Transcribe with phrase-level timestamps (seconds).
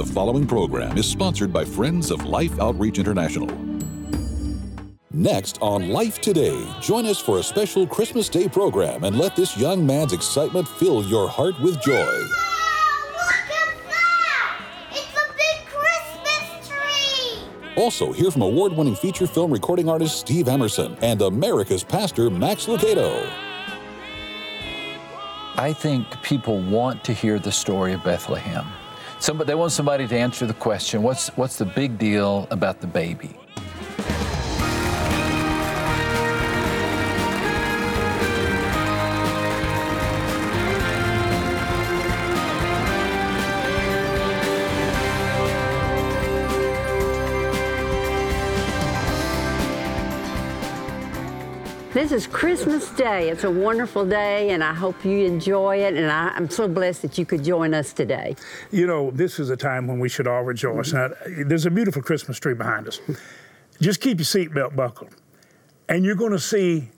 [0.00, 3.46] The following program is sponsored by Friends of Life Outreach International.
[5.12, 9.58] Next on Life Today, join us for a special Christmas Day program and let this
[9.58, 11.92] young man's excitement fill your heart with joy.
[11.92, 12.30] Look
[13.50, 14.62] at that!
[14.90, 17.74] It's a big Christmas tree!
[17.76, 22.64] Also, hear from award winning feature film recording artist Steve Amerson and America's pastor Max
[22.64, 23.30] Lucado.
[25.56, 28.64] I think people want to hear the story of Bethlehem.
[29.20, 32.86] Somebody, they want somebody to answer the question what's, what's the big deal about the
[32.86, 33.39] baby?
[52.10, 53.28] This is Christmas Day.
[53.28, 55.94] It's a wonderful day, and I hope you enjoy it.
[55.94, 58.34] And I, am so blessed that you could join us today.
[58.72, 60.92] You know, this is a time when we should all rejoice.
[60.92, 61.10] Now,
[61.46, 63.00] there's a beautiful Christmas tree behind us.
[63.80, 65.14] Just keep your seatbelt buckled,
[65.88, 66.88] and you're going to see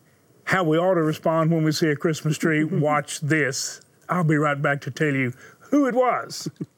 [0.45, 2.65] how we ought to respond when we see a Christmas tree.
[2.83, 3.83] Watch this.
[4.09, 6.49] I'll be right back to tell you who it was.
[6.59, 6.69] Wow,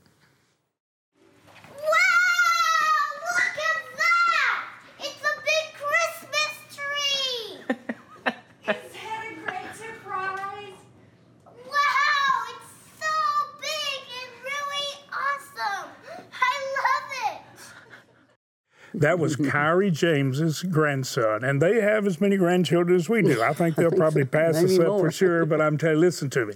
[3.30, 4.64] look at that!
[4.98, 7.76] It's a big Christmas tree!
[8.66, 10.80] Is that a great surprise?
[11.44, 13.14] Wow, it's so
[13.60, 15.90] big and really awesome!
[16.32, 18.93] I love it!
[19.04, 23.42] That was Kyrie James's grandson, and they have as many grandchildren as we do.
[23.42, 25.44] I think they'll probably pass us up for sure.
[25.44, 26.54] But I'm telling, you, listen to me.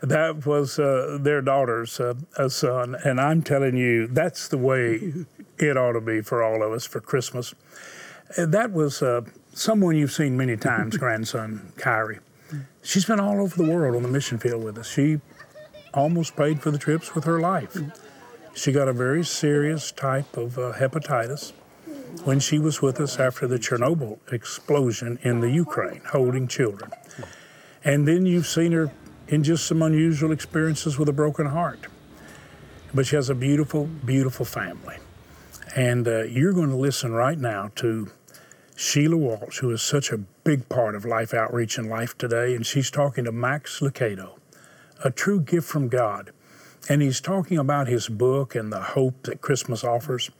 [0.00, 2.14] That was uh, their daughter's uh,
[2.48, 5.12] son, and I'm telling you, that's the way
[5.58, 7.54] it ought to be for all of us for Christmas.
[8.38, 9.20] And that was uh,
[9.52, 12.20] someone you've seen many times, grandson Kyrie.
[12.82, 14.88] She's been all over the world on the mission field with us.
[14.90, 15.20] She
[15.92, 17.76] almost paid for the trips with her life.
[18.54, 21.52] She got a very serious type of uh, hepatitis
[22.22, 26.90] when she was with us after the Chernobyl explosion in the Ukraine, holding children.
[27.84, 28.92] And then you've seen her
[29.28, 31.86] in just some unusual experiences with a broken heart.
[32.94, 34.96] But she has a beautiful, beautiful family.
[35.74, 38.10] And uh, you're going to listen right now to
[38.76, 42.54] Sheila Walsh, who is such a big part of Life Outreach and Life Today.
[42.54, 44.38] And she's talking to Max Lucado,
[45.04, 46.30] a true gift from God.
[46.88, 50.30] And he's talking about his book and the hope that Christmas offers.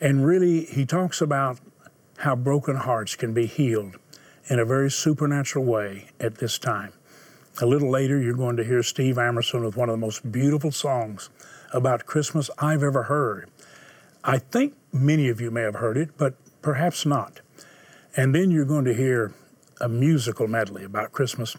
[0.00, 1.58] And really, he talks about
[2.18, 3.96] how broken hearts can be healed
[4.46, 6.92] in a very supernatural way at this time.
[7.60, 10.72] A little later, you're going to hear Steve Amerson with one of the most beautiful
[10.72, 11.28] songs
[11.72, 13.50] about Christmas I've ever heard.
[14.24, 17.40] I think many of you may have heard it, but perhaps not.
[18.16, 19.32] And then you're going to hear
[19.80, 21.56] a musical medley about Christmas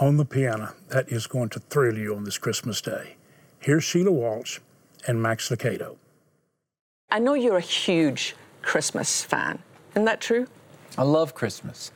[0.00, 3.16] on the piano that is going to thrill you on this Christmas day.
[3.58, 4.60] Here's Sheila Walsh
[5.06, 5.96] and Max Lucado.
[7.10, 9.58] I know you're a huge Christmas fan.
[9.92, 10.46] Isn't that true?
[10.96, 11.90] I love Christmas.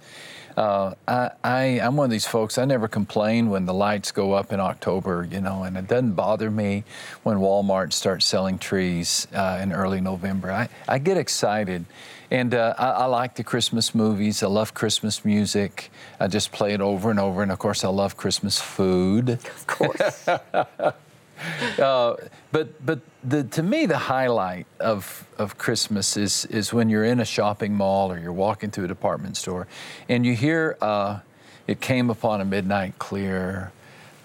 [0.57, 4.33] Uh, I, I, I'm one of these folks, I never complain when the lights go
[4.33, 6.85] up in October, you know, and it doesn't bother me
[7.25, 10.53] when Walmart starts selling trees uh, in early November.
[10.53, 11.87] I, I get excited.
[12.31, 14.43] And uh, I, I like the Christmas movies.
[14.43, 15.91] I love Christmas music.
[16.19, 17.43] I just play it over and over.
[17.43, 19.31] And of course, I love Christmas food.
[19.31, 20.29] Of course.
[21.79, 22.15] Uh,
[22.53, 27.21] but but the, to me, the highlight of, of Christmas is, is when you're in
[27.21, 29.67] a shopping mall or you're walking through a department store
[30.09, 31.21] and you hear uh,
[31.67, 33.73] It Came Upon a Midnight Clear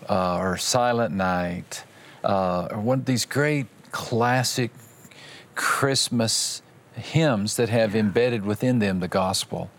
[0.10, 1.84] uh, or Silent Night
[2.24, 4.72] uh, or one of these great classic
[5.56, 6.62] Christmas
[6.94, 9.70] hymns that have embedded within them the gospel.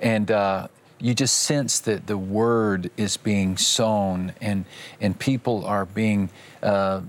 [0.00, 0.68] And uh,
[1.04, 4.64] you just sense that the word is being sown and,
[5.02, 6.30] and people are being,
[6.62, 7.02] uh,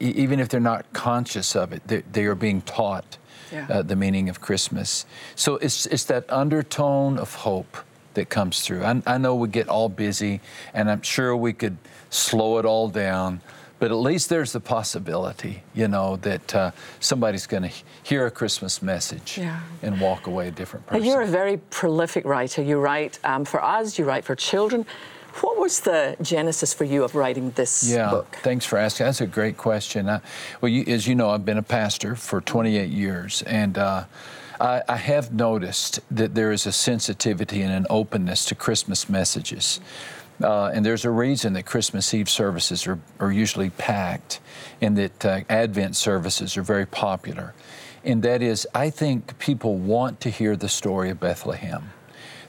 [0.00, 3.18] e- even if they're not conscious of it, they, they are being taught
[3.52, 3.66] Yeah.
[3.68, 5.04] uh, the meaning of Christmas.
[5.36, 7.76] So it's, it's that undertone of hope
[8.14, 8.82] that comes through.
[8.82, 10.40] I, I know we get all busy,
[10.72, 11.76] and I'm sure we could
[12.08, 13.40] slow it all down,
[13.78, 17.72] but at least there's the possibility, you know, that uh, somebody's going to
[18.02, 19.60] hear a Christmas message Yeah.
[19.82, 21.04] and walk away a different person.
[21.04, 22.62] you're a very prolific writer.
[22.62, 24.86] You write um, for us, you write for children.
[25.40, 28.36] What was the genesis for you of writing this Yeah, book?
[28.42, 29.06] thanks for asking.
[29.06, 30.08] That's a great question.
[30.08, 30.20] I,
[30.60, 34.04] well, you, as you know, I've been a pastor for 28 years, and uh,
[34.60, 39.80] I, I have noticed that there is a sensitivity and an openness to Christmas messages.
[40.42, 44.40] Uh, and there's a reason that Christmas Eve services are, are usually packed
[44.80, 47.54] and that uh, Advent services are very popular.
[48.02, 51.90] And that is, I think people want to hear the story of Bethlehem.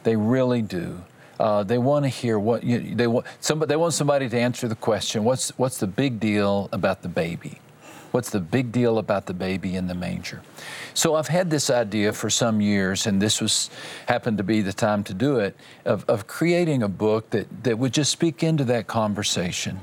[0.03, 1.03] They really do.
[1.39, 3.25] Uh, they want to hear what you, they want.
[3.39, 7.09] Somebody, they want somebody to answer the question: What's what's the big deal about the
[7.09, 7.59] baby?
[8.15, 10.41] What's the big deal about the baby in the manger?
[10.93, 13.69] So I've had this idea for some years, and this was
[14.07, 15.53] happened to be the time to do it,
[15.83, 19.81] of, of creating a book that, that would just speak into that conversation.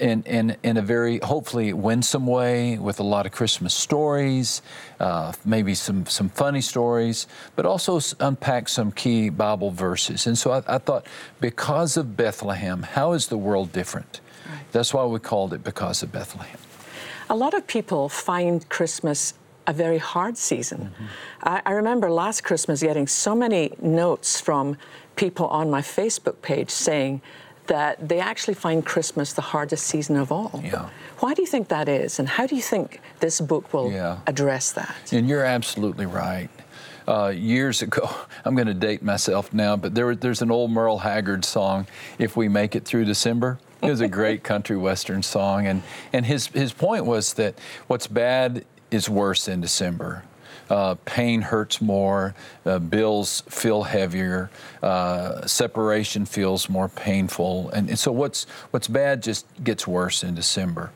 [0.00, 4.62] In, in, in a very hopefully winsome way with a lot of Christmas stories,
[4.98, 10.26] uh, maybe some, some funny stories, but also s- unpack some key Bible verses.
[10.26, 11.06] And so I, I thought,
[11.40, 14.20] because of Bethlehem, how is the world different?
[14.72, 16.58] That's why we called it Because of Bethlehem.
[17.30, 19.34] A lot of people find Christmas
[19.66, 20.92] a very hard season.
[21.42, 24.76] I, I remember last Christmas getting so many notes from
[25.14, 27.22] people on my Facebook page saying
[27.68, 30.60] that they actually find Christmas the hardest season of all.
[30.64, 30.88] Yeah.
[31.20, 34.18] Why do you think that is, and how do you think this book will Yeah.
[34.26, 34.96] address that?
[35.12, 36.48] And you're absolutely right.
[37.06, 38.10] Uh, years ago,
[38.44, 41.86] I'm going to date myself now, but there, there's an old Merle Haggard song,
[42.18, 45.82] "If We Make It Through December." It was a great country western song, and
[46.12, 50.24] and his his point was that what's bad is worse in December.
[50.68, 52.32] Uh, pain hurts more,
[52.64, 54.50] uh, bills feel heavier,
[54.84, 60.34] uh, separation feels more painful, and, and so what's what's bad just gets worse in
[60.34, 60.92] December,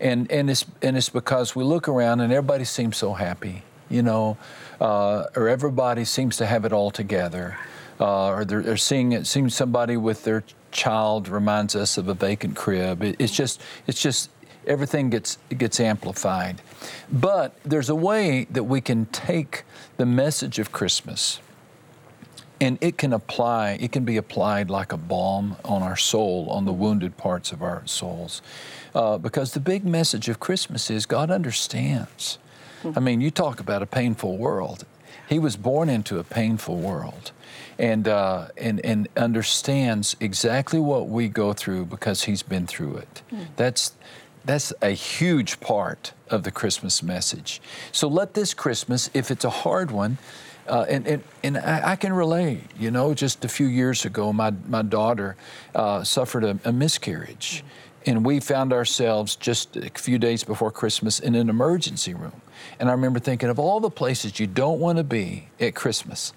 [0.00, 4.02] and and it's and it's because we look around and everybody seems so happy, you
[4.02, 4.38] know,
[4.80, 7.58] uh, or everybody seems to have it all together,
[8.00, 12.56] uh, or they're, they're seeing seeing somebody with their child reminds us of a vacant
[12.56, 13.02] crib.
[13.02, 14.30] It, it's just it's just
[14.66, 16.60] everything gets gets amplified.
[17.10, 19.64] But there's a way that we can take
[19.96, 21.40] the message of Christmas
[22.60, 26.64] and it can apply, it can be applied like a balm on our soul, on
[26.64, 28.42] the wounded parts of our souls.
[28.94, 32.38] Uh, because the big message of Christmas is God understands.
[32.96, 34.84] I mean, you talk about a painful world.
[35.28, 37.32] He was born into a painful world
[37.78, 43.22] and, uh, and, and understands exactly what we go through because he's been through it.
[43.56, 43.92] That's,
[44.44, 47.60] that's a huge part of the Christmas message.
[47.92, 50.18] So let this Christmas, if it's a hard one,
[50.66, 52.60] uh, and and, and I, I can relate.
[52.78, 55.36] You know, just a few years ago, my, my daughter
[55.74, 57.64] uh, suffered a, a miscarriage.
[58.08, 62.40] And we found ourselves just a few days before Christmas in an emergency room.
[62.80, 66.32] And I remember thinking of all the places you don't want to be at Christmas.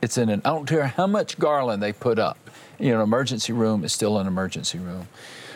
[0.00, 2.38] It's in an, I don't care how much garland they put up.
[2.78, 5.08] You know, an emergency room is still an emergency room.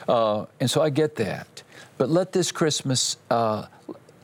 [0.07, 1.63] Uh, and so I get that.
[1.97, 3.69] But let this Christmas, uh,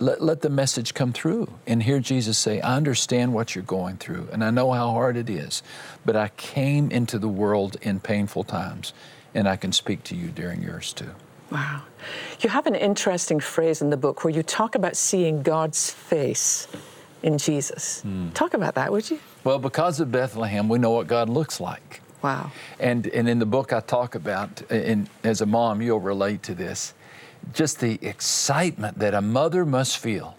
[0.00, 3.96] let, let the message come through and hear Jesus say, I understand what you're going
[3.96, 5.62] through and I know how hard it is,
[6.04, 8.92] but I came into the world in painful times
[9.34, 11.10] and I can speak to you during yours too.
[11.50, 11.82] Wow.
[12.40, 16.68] You have an interesting phrase in the book where you talk about seeing God's face
[17.22, 18.02] in Jesus.
[18.02, 18.30] Hmm.
[18.30, 19.18] Talk about that, would you?
[19.44, 22.00] Well, because of Bethlehem, we know what God looks like.
[22.22, 22.50] Wow.
[22.80, 26.54] And, and in the book, I talk about, and as a mom, you'll relate to
[26.54, 26.94] this,
[27.54, 30.36] just the excitement that a mother must feel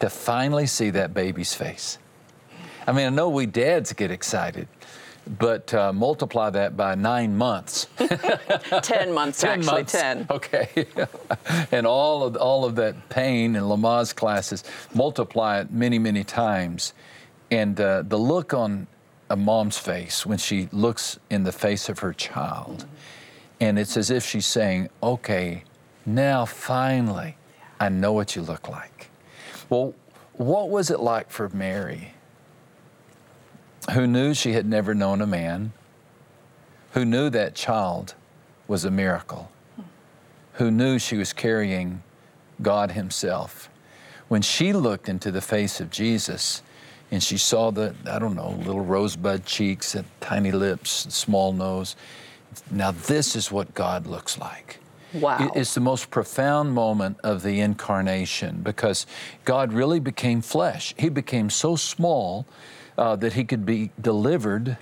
[0.00, 1.98] to finally see that baby's face.
[2.86, 4.66] I mean, I know we dads get excited,
[5.38, 7.86] but uh, multiply that by nine months.
[7.96, 9.92] 10 months, 10 actually, months.
[9.92, 10.26] 10.
[10.30, 10.86] Okay.
[11.72, 14.64] and all of, all of that pain in Lamaze classes,
[14.94, 16.94] multiply it many, many times.
[17.50, 18.86] And uh, the look on
[19.28, 22.86] a mom's face when she looks in the face of her child,
[23.60, 25.64] and it's as if she's saying, okay,
[26.06, 27.36] now finally,
[27.78, 29.10] I know what you look like.
[29.68, 29.94] Well,
[30.32, 32.12] what was it like for Mary,
[33.92, 35.72] who knew she had never known a man,
[36.92, 38.14] who knew that child
[38.68, 39.50] was a miracle,
[40.54, 42.02] who knew she was carrying
[42.62, 43.68] God Himself.
[44.28, 46.62] When she looked into the face of Jesus
[47.10, 51.52] and she saw the, I don't know, little rosebud cheeks and tiny lips, and small
[51.52, 51.96] nose,
[52.70, 54.78] now this is what God looks like.
[55.12, 55.50] Wow.
[55.56, 59.06] It's the most profound moment of the incarnation because
[59.44, 60.94] God really became flesh.
[60.96, 62.46] He became so small
[63.00, 64.76] uh, that he could be delivered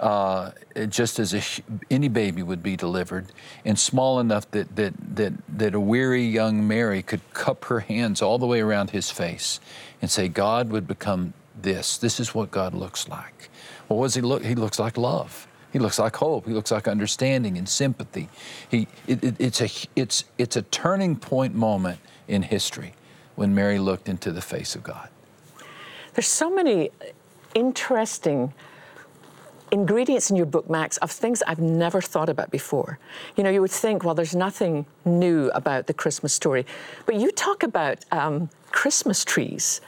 [0.00, 0.50] uh,
[0.88, 1.42] just as a,
[1.90, 3.26] any baby would be delivered,
[3.64, 8.22] and small enough that, that, that, that a weary young Mary could cup her hands
[8.22, 9.60] all the way around his face
[10.02, 11.98] and say, God would become this.
[11.98, 13.50] This is what God looks like.
[13.88, 14.42] Well, what does he look?
[14.42, 15.46] He looks like love.
[15.72, 16.46] He looks like hope.
[16.46, 18.30] He looks like understanding and sympathy.
[18.68, 22.94] He, it, it, it's, a, it's, it's a turning point moment in history
[23.36, 25.08] when Mary looked into the face of God.
[26.14, 26.90] There's so many
[27.54, 28.52] interesting
[29.72, 32.98] ingredients in your book, Max, of things I've never thought about before.
[33.36, 36.66] You know, you would think, well, there's nothing new about the Christmas story,
[37.06, 39.80] but you talk about um, Christmas trees,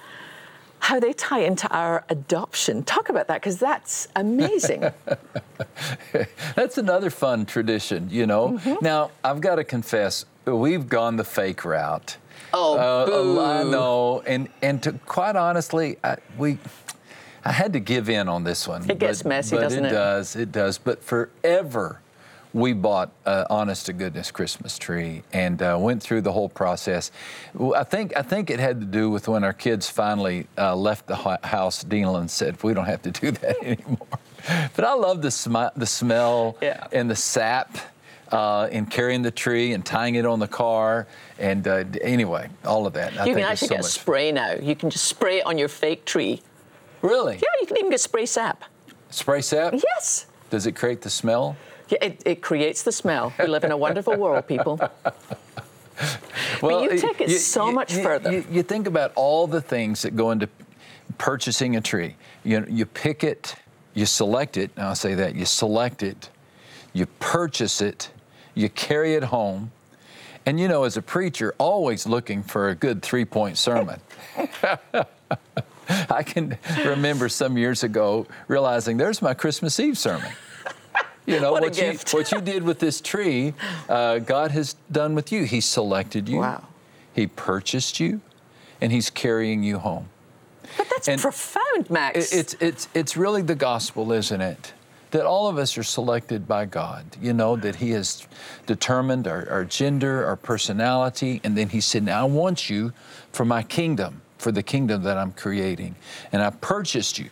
[0.79, 2.85] how they tie into our adoption.
[2.85, 4.85] Talk about that, because that's amazing.
[6.57, 8.61] That's another fun tradition, you know.
[8.81, 12.17] Now, I've got to confess, we've gone the fake route.
[12.53, 13.41] Oh, Uh, boo.
[13.41, 16.59] I know, and and to quite honestly, I, we.
[17.45, 18.89] I had to give in on this one.
[18.91, 19.89] It gets but- messy, but doesn't it?
[19.89, 20.37] It does.
[20.37, 20.79] It does.
[20.79, 22.01] But forever,
[22.55, 27.11] we bought an honest to goodness Christmas tree and uh, went through the whole process.
[27.75, 31.07] I think I think it had to do with when our kids finally uh, left
[31.07, 31.83] the house.
[31.83, 34.07] Dean said, "We don't have to do that anymore."
[34.77, 36.87] But I love the smi- the smell Yeah.
[36.93, 37.77] and the sap.
[38.31, 41.07] Uh, and carrying the tree and tying it on the car,
[41.39, 43.13] and uh, anyway, all of that.
[43.13, 44.53] I You think can actually so get much- spray now.
[44.55, 46.41] You can just spray it on your fake tree.
[47.03, 47.35] Really?
[47.35, 48.65] Yeah, you can even get spray sap.
[49.11, 49.75] Spray sap?
[49.75, 50.27] Yes.
[50.51, 51.57] Does it create the smell?
[51.89, 53.33] Yeah, it, it creates the smell.
[53.39, 54.81] We live in a wonderful world, people.
[56.63, 58.33] Well, you take it so much further.
[58.33, 60.49] You, you think about all the things that go into
[61.19, 62.17] purchasing a tree.
[62.45, 63.57] You, you pick it,
[63.95, 64.71] you select it.
[64.77, 66.31] I'll say that you select it,
[66.93, 68.11] you purchase it,
[68.55, 69.73] you carry it home,
[70.47, 74.01] and you know, as a preacher, always looking for a good three-point sermon.
[76.11, 80.31] I can remember some years ago realizing there's my Christmas Eve sermon.
[81.27, 83.55] You know What what, you what you did with this tree,
[83.89, 85.45] uh, God has done with you.
[85.45, 86.39] He selected you.
[86.39, 86.65] Wow.
[87.15, 88.21] He purchased you,
[88.81, 90.09] and He's carrying you home.
[90.77, 92.33] But that's And profound, Max.
[92.33, 94.73] It- It's it's it's really the gospel, isn't it?
[95.13, 97.05] That all of us are selected by God.
[97.21, 98.27] You know that He has
[98.67, 102.93] determined our, our gender, our personality, and then He said, "Now I want you
[103.33, 105.95] for my kingdom, for the kingdom that I'm creating,
[106.33, 107.31] and I purchased you."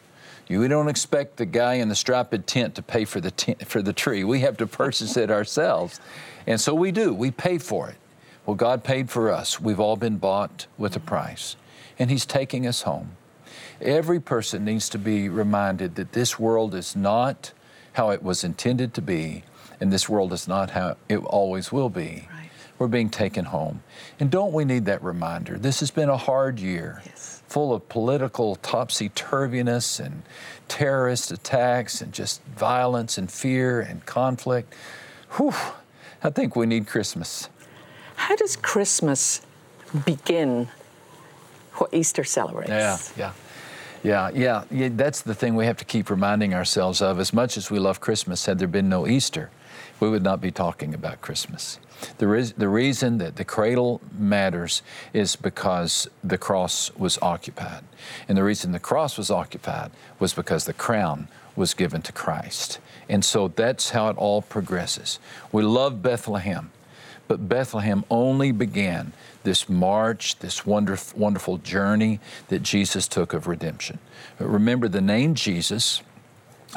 [0.48, 3.82] You don't expect the guy in the striped tent to pay for the tent, for
[3.82, 4.24] the tree.
[4.24, 6.00] We have to purchase it ourselves,
[6.46, 7.14] and so we do.
[7.14, 7.96] We pay for it.
[8.46, 9.60] Well, God paid for us.
[9.60, 11.56] We've all been bought with a price,
[11.98, 13.16] and He's taking us home.
[13.80, 17.52] Every person needs to be reminded that this world is not
[17.92, 19.44] how it was intended to be,
[19.80, 22.28] and this world is not how it always will be.
[22.32, 22.39] Right.
[22.80, 23.82] We're being taken home.
[24.18, 25.58] And don't we need that reminder?
[25.58, 27.42] This has been a hard year, Yes.
[27.46, 30.22] full of political topsy turviness and
[30.66, 34.72] terrorist attacks and just violence and fear and conflict.
[35.36, 35.52] Whew,
[36.24, 37.50] I think we need Christmas.
[38.16, 39.42] How does Christmas
[40.06, 40.68] begin
[41.74, 42.70] what Easter celebrates?
[42.70, 43.32] Yeah, yeah.
[44.02, 44.88] Yeah, yeah, yeah.
[44.90, 47.20] That's the thing we have to keep reminding ourselves of.
[47.20, 49.50] As much as we love Christmas, had there been no Easter,
[50.00, 51.78] we would not be talking about Christmas.
[52.18, 57.84] The, ris- the reason that the cradle matters is because the cross was occupied.
[58.26, 62.78] And the reason the cross was occupied was because the crown was given to Christ.
[63.08, 65.18] And so that's how it all progresses.
[65.52, 66.70] We love Bethlehem.
[67.28, 69.12] But Bethlehem only began
[69.44, 73.98] this march, this wonderful, wonderful journey that Jesus took of redemption.
[74.38, 76.02] Remember, the name Jesus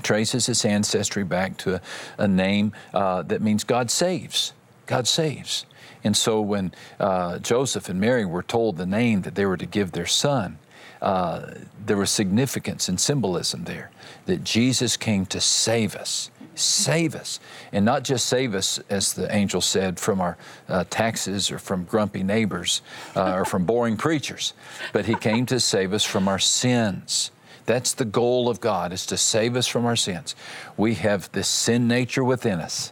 [0.02, 1.82] traces its ancestry back to a,
[2.18, 4.54] a name uh, that means God saves.
[4.86, 5.66] God saves.
[6.04, 9.66] And so when uh, Joseph and Mary were told the name that they were to
[9.66, 10.60] give their son,
[11.02, 11.54] uh,
[11.86, 13.92] there was significance and symbolism there
[14.26, 16.32] that Jesus came to save us.
[16.56, 17.40] Save us.
[17.72, 20.38] And not just save us, as the angel said, from our
[20.70, 22.82] uh, taxes or from grumpy neighbors
[23.16, 24.54] uh, or from boring preachers,
[24.92, 27.32] but He came to save us from our sins.
[27.65, 30.36] That's the goal of God, is to save us from our sins.
[30.75, 32.91] We have this sin nature within us.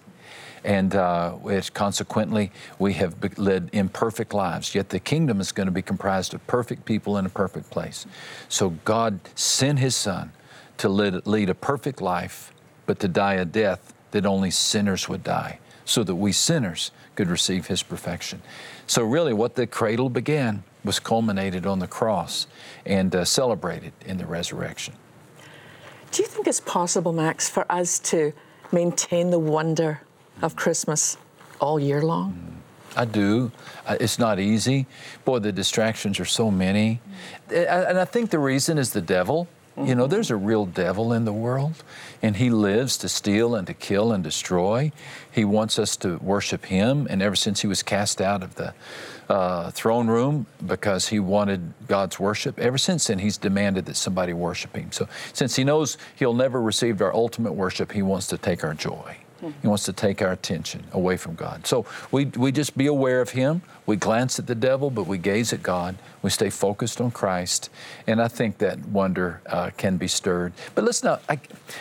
[0.64, 1.38] And uh,
[1.74, 4.76] consequently, we have led imperfect lives.
[4.76, 8.06] Yet the kingdom is going to be comprised of perfect people in a perfect place.
[8.48, 10.32] So God sent His Son
[10.78, 12.54] to lead, lead a perfect life,
[12.86, 17.30] but to die a death that only sinners would die, so that we sinners could
[17.30, 18.42] receive His perfection.
[18.86, 22.48] So, really, what the cradle began was culminated on the cross
[22.86, 24.94] and uh, celebrated in the resurrection.
[26.12, 28.34] Do you think it's possible, Max, for us to
[28.72, 30.02] maintain the wonder
[30.42, 31.18] of Christmas
[31.60, 32.58] all year long?
[32.96, 33.52] I do.
[33.88, 34.88] Uh, It's not easy.
[35.24, 37.00] Boy, the distractions are so many.
[37.50, 39.48] And I think the reason is the devil.
[39.78, 41.82] You know, there's a real devil in the world,
[42.22, 44.92] and he lives to steal and to kill and destroy.
[45.32, 48.74] He wants us to worship him, and ever since he was cast out of the
[49.32, 54.34] uh, throne room because he wanted God's worship, ever since then he's demanded that somebody
[54.34, 54.92] worship him.
[54.92, 58.74] So, since he knows he'll never receive our ultimate worship, he wants to take our
[58.74, 59.18] joy.
[59.62, 61.66] He wants to take our attention away from God.
[61.66, 63.64] So we, we just be aware of Him.
[63.88, 65.96] We glance at the devil, but we gaze at God.
[66.22, 67.72] We stay focused on Christ.
[68.06, 70.54] And I think that wonder uh, can be stirred.
[70.76, 71.40] But let's not, I,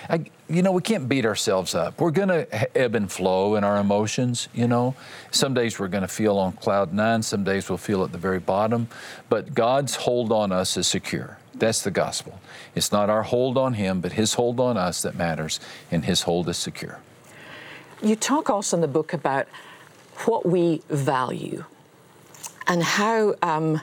[0.09, 2.01] I, you know, we can't beat ourselves up.
[2.01, 4.97] We're going to ebb and flow in our emotions, you know.
[5.31, 8.19] Some days we're going to feel on cloud nine, some days we'll feel at the
[8.19, 8.89] very bottom.
[9.29, 11.39] But God's hold on us is secure.
[11.55, 12.41] That's the gospel.
[12.75, 16.23] It's not our hold on Him, but His hold on us that matters, and His
[16.23, 17.01] hold is secure.
[18.03, 19.47] You talk also in the book about
[20.27, 21.65] what we value.
[22.67, 23.81] and how um,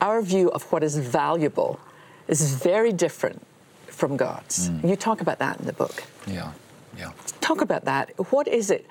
[0.00, 1.78] our view of what is valuable
[2.28, 3.46] is very different
[3.94, 4.70] from God's.
[4.82, 6.04] You talk about that in the book.
[6.26, 6.52] Yeah,
[6.98, 7.12] yeah.
[7.40, 8.10] Talk about that.
[8.30, 8.86] What is it?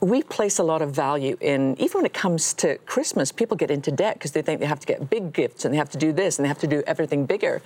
[0.00, 3.70] We place a lot of value in, even when it comes to Christmas, people get
[3.70, 5.98] into debt because they think they have to get big gifts and they have to
[5.98, 7.60] do this and they have to do everything bigger.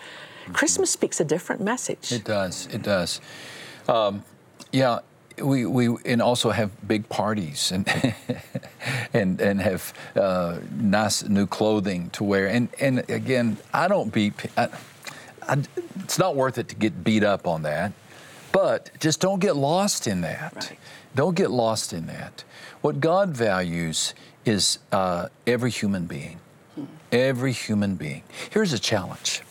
[0.53, 2.11] Christmas speaks a different message.
[2.11, 2.67] It does.
[2.73, 3.21] It does.
[3.89, 4.25] Um,
[4.73, 4.99] yeah,
[5.43, 7.89] we, we and also have big parties and
[9.13, 12.49] and and have uh, nice new clothing to wear.
[12.49, 14.69] And and again, I don't be I,
[15.49, 15.63] I,
[16.01, 17.93] it's not worth it to get beat up on that,
[18.53, 20.55] but just don't get lost in that.
[20.55, 20.79] Right.
[21.15, 22.45] Don't get lost in that.
[22.81, 26.39] What God values is uh, every human being.
[27.13, 28.23] Every human being.
[28.51, 29.43] Here's a challenge.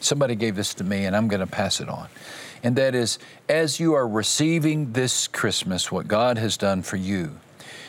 [0.00, 2.08] Somebody gave this to me, and I'm going to pass it on.
[2.62, 7.38] And that is, as you are receiving this Christmas, what God has done for you,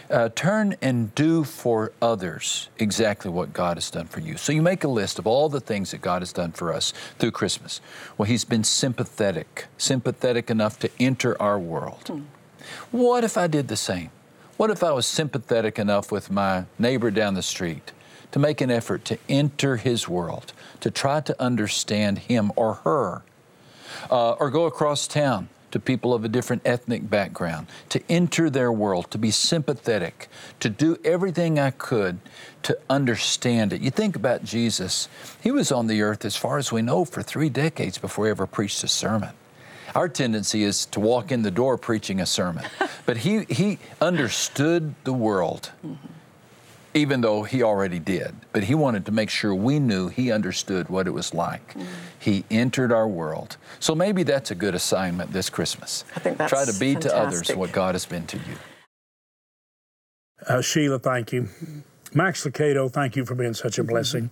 [0.09, 4.37] uh, turn and do for others exactly what God has done for you.
[4.37, 6.93] So you make a list of all the things that God has done for us
[7.17, 7.81] through Christmas.
[8.17, 12.21] Well, He's been sympathetic, sympathetic enough to enter our world.
[12.91, 14.11] What if I did the same?
[14.57, 17.91] What if I was sympathetic enough with my neighbor down the street
[18.31, 23.23] to make an effort to enter his world, to try to understand him or her?
[24.09, 28.71] uh, or go across town to people of a different ethnic background, to enter their
[28.71, 30.27] world, to be sympathetic,
[30.59, 32.19] to do everything I could
[32.63, 33.81] to understand it.
[33.81, 35.07] You think about Jesus,
[35.41, 38.31] he was on the earth, as far as we know, for three decades before he
[38.31, 39.29] ever preached a sermon.
[39.95, 42.65] Our tendency is to walk in the door preaching a sermon,
[43.05, 45.95] but he, he understood the world mm-hmm.
[46.93, 48.35] Even though he already did.
[48.51, 51.75] But he wanted to make sure we knew he understood what it was like.
[52.19, 53.57] He entered our world.
[53.79, 56.03] So maybe that's a good assignment this Christmas.
[56.15, 58.55] I think that's Try to be to others what God has been to you.
[60.47, 61.49] Uh, Sheila, thank you.
[62.13, 64.29] Max Lucado, thank you for being such a blessing.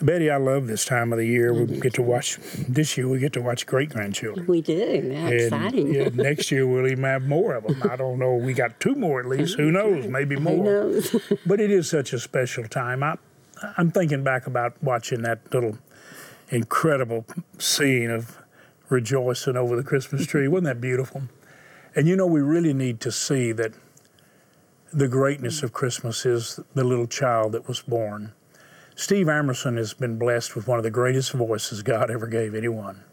[0.00, 1.54] Betty, I love this time of the year.
[1.54, 1.80] We mm-hmm.
[1.80, 2.36] get to watch,
[2.68, 4.46] this year we get to watch great grandchildren.
[4.46, 4.74] We do.
[4.76, 5.94] Exciting.
[5.94, 7.82] yeah, next year we'll even have more of them.
[7.90, 8.34] I don't know.
[8.34, 9.56] We got two more at least.
[9.56, 10.06] Who knows?
[10.06, 10.56] Maybe more.
[10.56, 11.16] Who knows?
[11.46, 13.02] but it is such a special time.
[13.02, 13.16] I,
[13.78, 15.78] I'm thinking back about watching that little
[16.50, 17.24] incredible
[17.58, 18.38] scene of
[18.90, 20.46] rejoicing over the Christmas tree.
[20.48, 21.22] Wasn't that beautiful?
[21.94, 23.72] And you know, we really need to see that
[24.92, 28.32] the greatness of Christmas is the little child that was born.
[28.98, 33.04] Steve Amerson has been blessed with one of the greatest voices God ever gave anyone.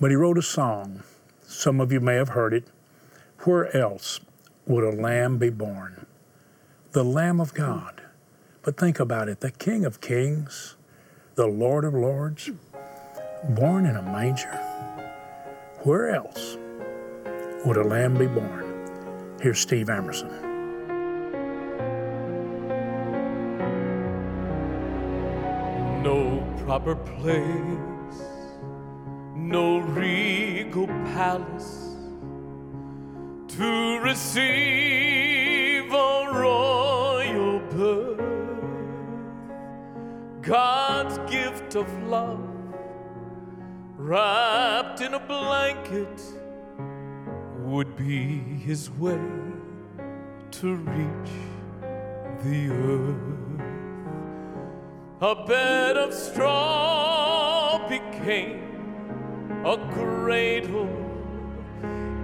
[0.00, 1.02] But he wrote a song.
[1.42, 2.68] Some of you may have heard it.
[3.40, 4.20] Where else
[4.64, 6.06] would a lamb be born?
[6.92, 8.00] The Lamb of God.
[8.62, 10.76] But think about it the King of Kings,
[11.34, 12.50] the Lord of Lords,
[13.48, 14.54] born in a manger.
[15.82, 16.56] Where else
[17.66, 19.36] would a lamb be born?
[19.40, 20.51] Here's Steve Amerson.
[26.72, 28.18] Proper place,
[29.36, 31.98] no regal palace
[33.46, 38.64] to receive a royal birth.
[40.40, 42.40] God's gift of love,
[43.98, 46.22] wrapped in a blanket,
[47.58, 49.20] would be his way
[50.52, 51.32] to reach
[52.42, 53.41] the earth.
[55.24, 60.90] A bed of straw became a cradle,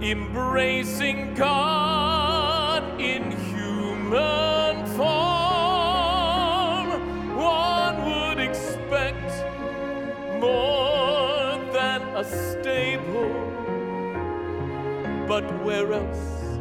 [0.01, 5.07] embracing God in human form.
[7.37, 9.31] One would expect
[10.41, 13.33] more than a stable,
[15.25, 16.59] but where else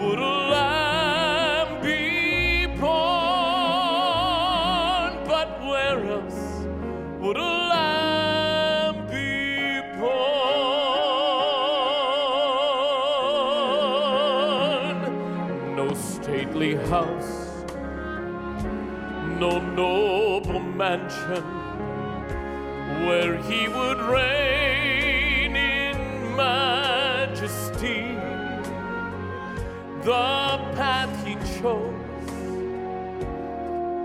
[0.00, 0.79] would a
[16.90, 17.62] house,
[19.38, 21.44] no noble mansion
[23.06, 28.02] where he would reign in majesty.
[30.02, 32.30] The path he chose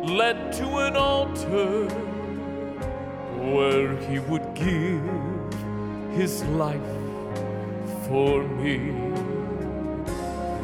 [0.08, 1.88] led to an altar
[3.56, 5.02] where he would give
[6.15, 6.93] his life
[8.08, 8.78] for me.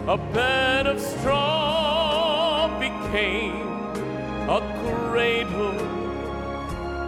[0.08, 1.71] A bed of straw
[3.14, 4.62] a
[5.10, 5.78] cradle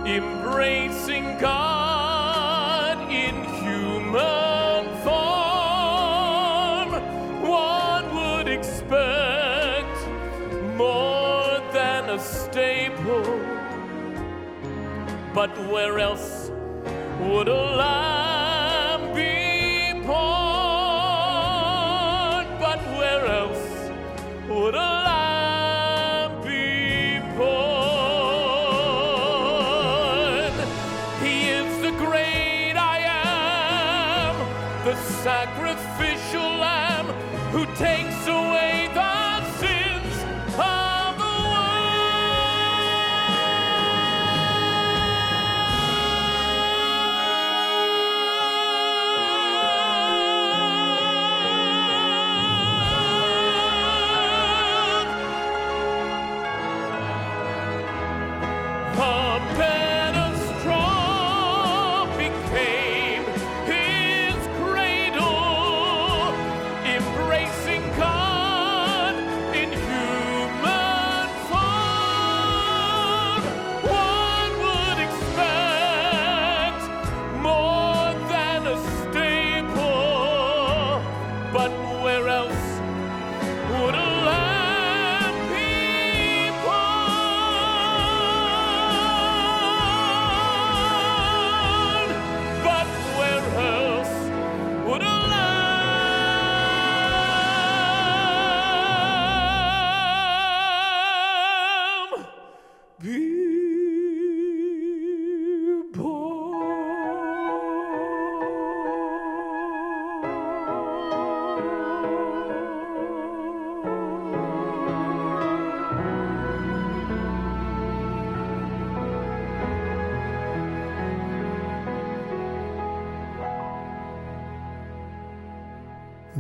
[0.06, 6.92] embracing God in human form.
[7.42, 9.98] One would expect
[10.76, 13.40] more than a staple,
[15.34, 16.52] but where else
[17.22, 18.23] would a lie?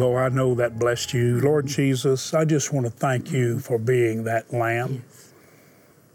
[0.03, 1.75] Though I know that blessed you, Lord mm-hmm.
[1.75, 3.59] Jesus, I just want to thank you mm-hmm.
[3.59, 5.05] for being that lamb,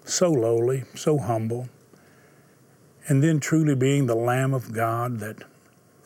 [0.05, 1.71] so lowly, so humble,
[3.07, 5.37] and then truly being the Lamb of God that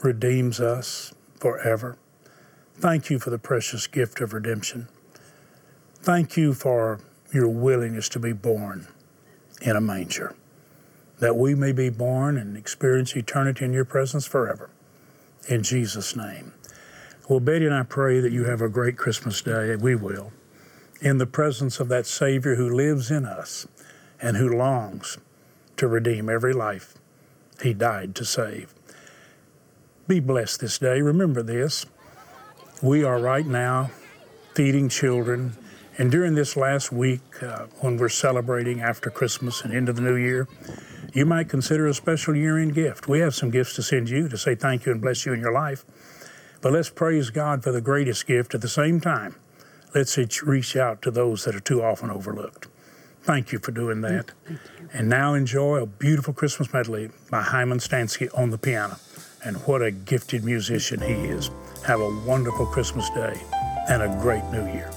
[0.01, 1.97] redeems us forever.
[2.77, 4.87] Thank you for the precious gift of redemption.
[5.97, 7.01] Thank you for
[7.33, 8.87] your willingness to be born
[9.61, 10.37] in a manger,
[11.19, 14.71] that we may be born and experience eternity in your presence forever.
[15.49, 16.53] In Jesus' name.
[17.29, 19.77] Well, Betty and I pray that you have a great Christmas day.
[19.77, 20.33] We will.
[21.01, 23.67] In the presence of that Savior who lives in us
[24.21, 25.19] and who longs
[25.77, 26.95] to redeem every life
[27.63, 28.75] he died to save.
[30.09, 31.01] Be blessed this day.
[31.01, 31.87] Remember this.
[32.83, 33.93] We are right now
[34.55, 35.57] feeding children.
[35.99, 40.17] And during this last week, uh, when we're celebrating after Christmas and into the new
[40.17, 40.49] year,
[41.13, 43.07] you might consider a special year end gift.
[43.07, 45.41] We have some gifts to send you to say thank you and bless you in
[45.41, 45.85] your life.
[46.63, 49.35] But let's praise God for the greatest gift at the same time.
[49.95, 52.69] Let's reach out to those that are too often overlooked.
[53.23, 54.31] Thank you for doing that.
[54.93, 58.97] And now enjoy a beautiful Christmas medley by Hyman Stansky on the piano.
[59.45, 61.51] And what a gifted musician he is.
[61.85, 63.41] Have a wonderful Christmas day
[63.89, 64.91] and a great new year.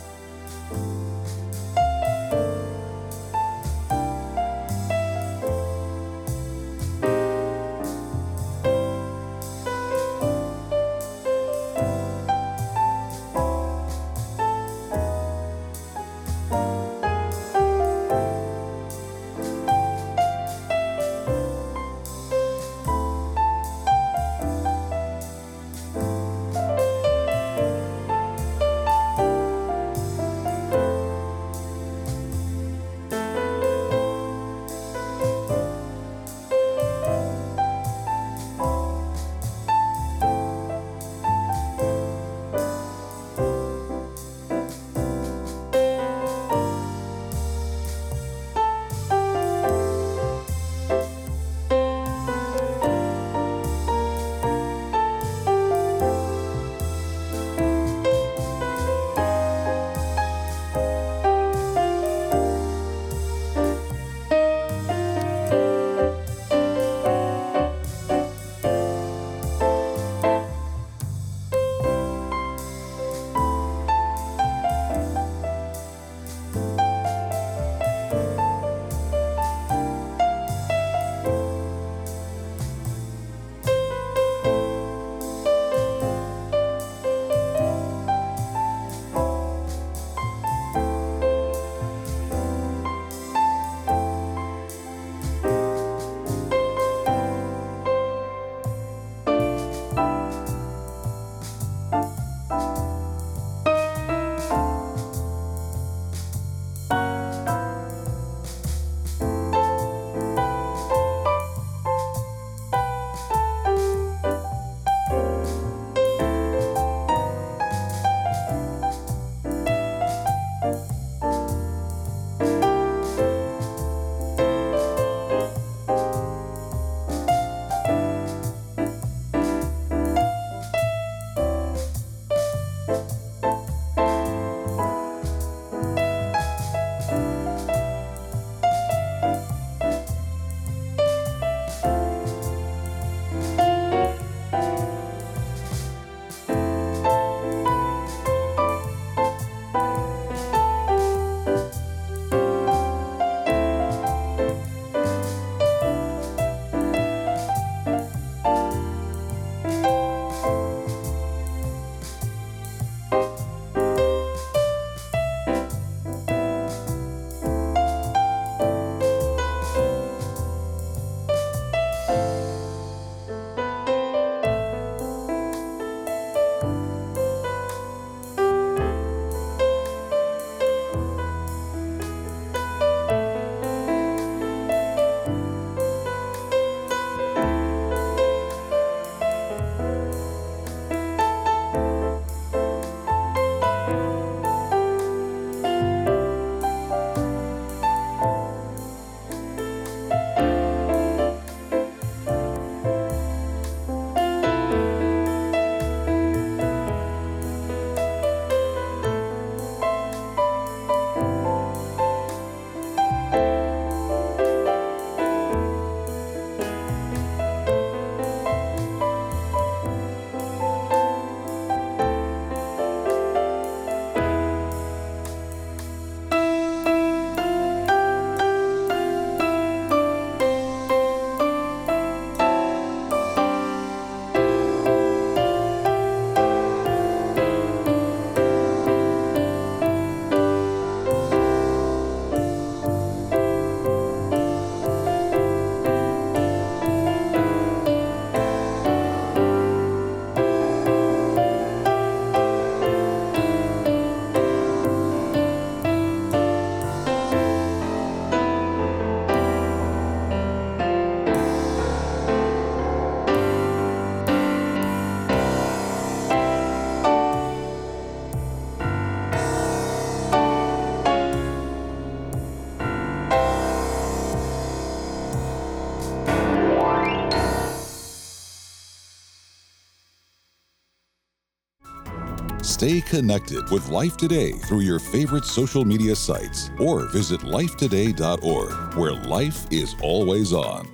[282.76, 289.14] Stay connected with Life Today through your favorite social media sites or visit lifetoday.org, where
[289.14, 290.86] life is always on.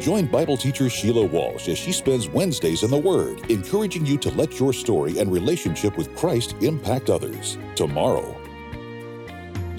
[0.00, 4.30] Join Bible teacher Sheila Walsh as she spends Wednesdays in the Word, encouraging you to
[4.30, 7.58] let your story and relationship with Christ impact others.
[7.74, 8.39] Tomorrow,